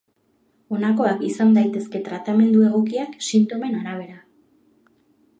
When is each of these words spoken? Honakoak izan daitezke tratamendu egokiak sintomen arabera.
Honakoak 0.75 1.19
izan 1.27 1.51
daitezke 1.57 2.01
tratamendu 2.07 2.63
egokiak 2.69 3.13
sintomen 3.27 3.77
arabera. 3.81 4.17